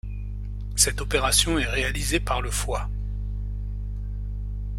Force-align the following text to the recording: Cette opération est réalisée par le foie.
Cette 0.75 0.99
opération 0.99 1.59
est 1.59 1.67
réalisée 1.67 2.19
par 2.19 2.41
le 2.41 2.49
foie. 2.49 2.89